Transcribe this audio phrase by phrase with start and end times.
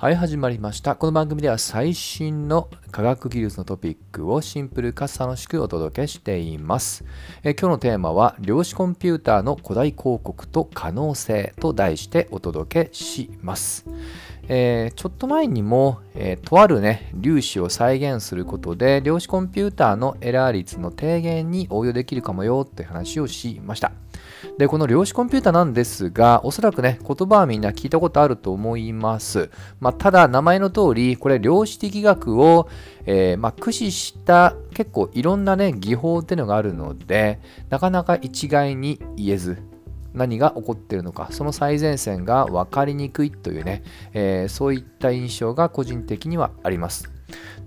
[0.00, 0.96] はい、始まりました。
[0.96, 7.04] この番組では最新の科学技術のトピックをシンプルかつ楽しくお届けしています。
[7.44, 13.84] え今日のテーマは量子コンピューターの古代広告と可能性と題してお届けします。
[14.52, 23.92] えー、ちょっと前にも、えー、とあるね、粒子を再現することで量子コンピューターのエラー率の低減に応用できるかもよって話をしました。
[24.58, 29.50] で、この量子コンピューターなんですが、おそらくね、言葉はみんな聞いたことあると思います。
[29.78, 32.68] まあ、ただ、名前の通り、これ量子力学を、
[33.06, 39.62] えー、まあ、駆使した結構いろんなね、技法っていうのがあるので、なかなか一概に言えず、
[40.14, 43.82] 何が起こっているのか、その最前線が分かりにくいというね、
[44.12, 47.10] えー、そういった印象が個人的にはあります。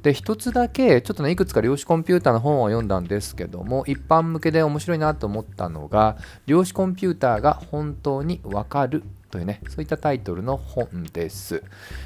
[0.02, 9.03] で、一つだけ、ちょっとね、いくつか量子コンピューターの本を読んだんですけども、一般向けで面白いなと思ったのが、量子コンピューターが本当にわかる
[9.34, 11.64] というね、そういったタイトルの本です。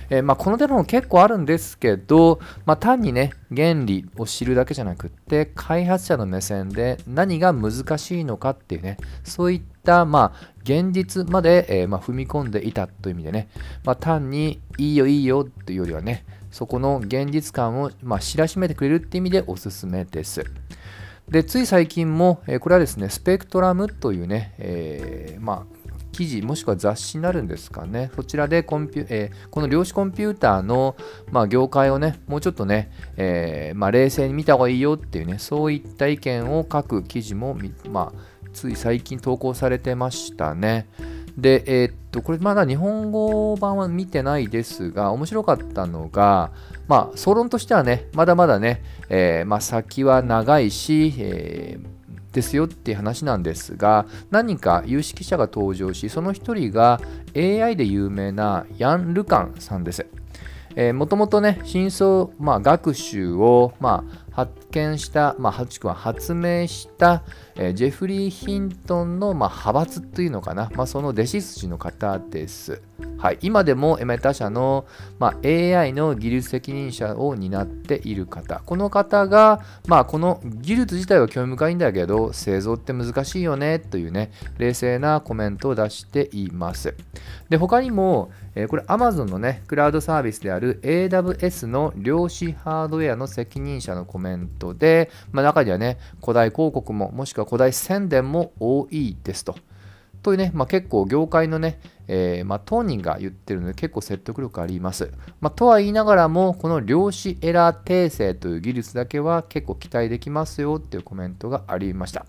[0.10, 13.50] えー、まあ、この手の本結構あるんですけど、まあ、単にね、原理を知るだけじゃなくって、開発者の目線で何が難しいのかっていうね、そういったまあ現実まで、えー、まあ、踏み込んでいたという意味でね、
[13.84, 20.46] まあ、単にいいよいいよというよりはね、そこの現実感を、まあ、知らしめてくれるって意味でおすすめです。
[21.30, 25.77] で、つい最近も、えー、これはですね、スペクトラムというね、えー、まあ、
[26.12, 28.12] 記事もしくは雑誌になるんですかね。
[28.16, 30.96] そちらでコンピュ、えー、この量子コンピューターの、
[31.32, 37.58] まあ、業界をね、もうちょっとね、えー、まあ、冷静に見た方がいいよっていうね、そういった意見を書く記事も、
[37.90, 40.88] まあ、つい最近投稿されてましたね。
[41.38, 46.52] で、えー、っと、これまだ日本語版は見てないですが、面白かったのが、
[46.88, 51.97] まあ、総論としてはね、まだまだね、えー、まあ、先は長いし、えー
[52.38, 57.02] ですよっていう話なんですが何か有識者が登場しその一人が
[57.36, 60.06] AI で有名なヤン・ルカンさんです。
[60.94, 67.24] もともとね真相、まあ、学習を、まあ、発見した、まあ、は発明した、
[67.56, 72.80] えー、ジェフリー・ヒントンの、まあ、派閥というのかな、まあ、その弟子筋の方です。
[73.18, 74.86] はい、今でもメタ社の、
[75.18, 78.62] まあ、AI の技術責任者を担っている方。
[78.64, 86.94] この方が、まあ、この技術自体は興味深いんだけど、製造って難しいよねというね、冷静なコメントを出しています。
[87.50, 99.56] で、他にも、えー、これ Amazon のね、クラウドサービスである AWS の量子ハードウェアの責任者のコメントで、まあ、中にはね、古代広告も、もしくは古代宣伝も多いですと。
[100.28, 101.80] というね、まあ、結構業界のね、
[102.10, 105.10] えー、まあ、当人が言ってるので結構説得力あります。
[105.40, 112.26] まあ、とは言いながらも、この量子エラー訂正という技術だけは結構期待できますよっていうコメントがありました。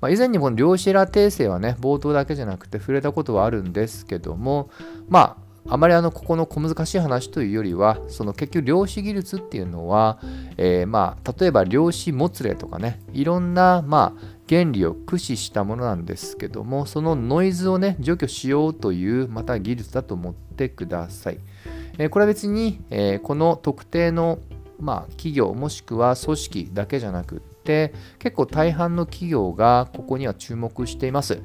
[0.00, 4.68] まあ、以前にこの量子エラー訂正はね、冒頭だけじゃなくて触れたことはあるんですけども、
[5.08, 10.18] まあ、あまりあのここの小難しい話というよりはその結局量子技術っていうのは、
[10.56, 21.38] えー、まあ例えば量子もつれとかねいろんなまあ原理を駆使したものなんですけどもそのノイズをね除去しようというまた技術だと思ってください、
[21.96, 24.40] え、これは別に、え、この特定の
[24.78, 31.42] まあ、企業もしくは組織だけじゃなくって結構大半の企業がここには注目しています。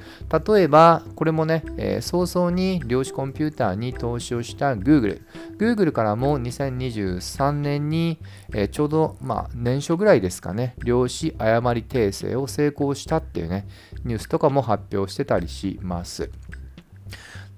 [0.48, 5.22] 例えばこれもね、えー、早々に量子コンピューターに投資をした Google。
[5.58, 8.18] Google からも2023年に、
[8.54, 13.68] えー、ちょうど、まあ、年初ぐらいですかね、量子誤り訂正を成功したっていうね、
[14.04, 16.30] ニュースとかも発表してたりします。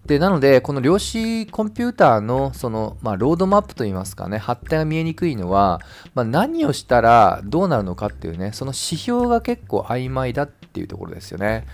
[0.05, 5.81] で、なので、この量子コンピューターの、その、まあ、ロードマップといいますかね、発展が見えにくいのは、
[6.15, 11.67] まあ、何をしたらどうなるのかっていうね、その指標が結構曖昧だっていうところですよね。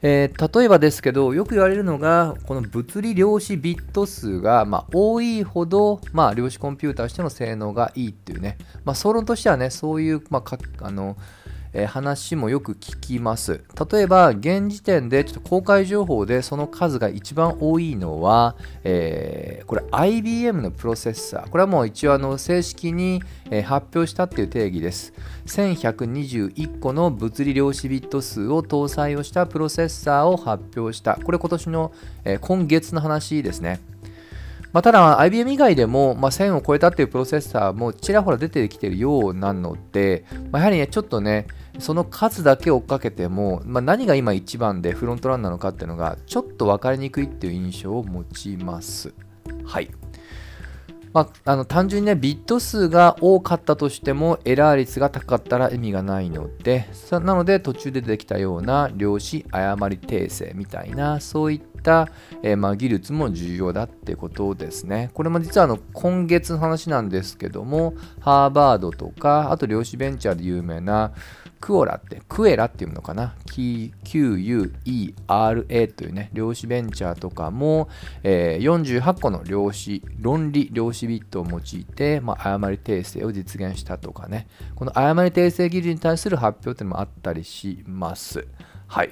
[0.00, 11.16] えー、例えばですけど、よく言われるのが、この物理量子ビット数が、まあ、多いほど、まあ、量子コンピューターとしての性能がいいっていうね、まあ、総論としてはね、そういう、まあ、あの、
[11.72, 13.62] え、話もよく聞きます。
[13.90, 21.50] 例えば、現時点でちょっと公開情報でその数が一番多いのは、えー、これ IBM のプロセッサー。
[21.50, 25.12] これはもう一応あの正式に、え、発表したっていう定義です。
[25.46, 31.18] 1121個の物理量子ビット数を搭載をしたプロセッサーを発表した。
[31.22, 31.92] これ今年の、
[32.24, 33.80] え、今月の話ですね。
[34.72, 41.46] まあ、ただ IBM 以外でも、まあ、1000を超えたっていうプロセッサーもちらほら出てきてるようなので、まあ、やはりね、ちょっとね、
[41.78, 49.14] その数だけ追っかけても、まあ、何が今一番でフロントランなのかっていうのがちょっと分かりにくいっていう印象を持ちます。
[49.64, 49.90] はい。
[51.12, 62.08] まあ、あの単純にねビット数が多かったとしてもエラー率が高かったら意味がないのでなので途中で出てきたような量子誤り訂正みたいなそういった、
[62.42, 65.10] えー、まあ、技術も重要だってことですね。
[65.14, 71.12] これも実はあの今月の話なんですけどもハーバードとかあと量子ベンチャーで有名な
[71.60, 75.12] クオラって、クエラっていうのかな ?QUERA
[75.92, 77.88] というね、量子ベンチャーとかも、
[78.22, 88.46] えー、48個の量子、論理量子ビットを用いて、まあ、誤り訂正を実現したとかね、この誤り訂正技術に対する発表っていうのもあったりします。
[88.86, 89.10] はい。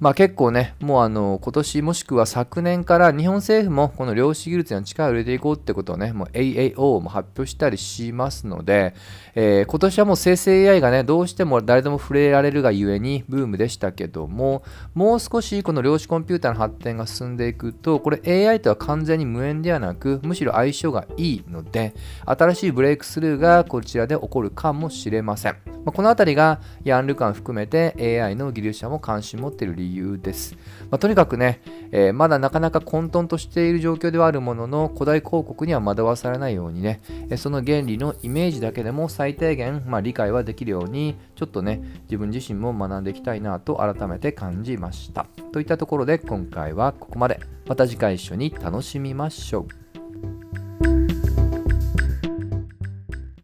[0.00, 8.94] まあ、結構ね、もうあの今年もしくは昨年から日本政府もこの量子技術に力を入れていこうってことをね、もう AAO も発表したりしますので、
[9.34, 14.62] えー、今年はもう生成 AI がね、どうしても誰でも触れられるがゆえにブームでしたけども、
[14.94, 21.92] もう少しこの量子コンピューターの発展が進んでいくと、これ AI とは完全に無縁ではなく、むしろ相性がいいので、
[22.24, 25.56] 新しいブレイクスルーがこちらで起こるかもしれません。
[25.84, 30.56] まあ、このあたりがヤン・ルカン含めて AI の技術者も関心持っている理由理由です。
[30.90, 31.60] まあ、とにかくね、
[31.92, 37.00] えー、まだなかなか混沌としている状況ではあるものの、古代広告には惑わされないようにね、
[37.30, 45.26] えその原理のイメージだけでも最低限、まあ、理解はできるように、ちょっとね、自分自身も学んでいきたいなと改めて感じました。
[45.52, 47.40] といったところで今回はここまで。
[47.66, 49.79] また次回一緒に楽しみましょう。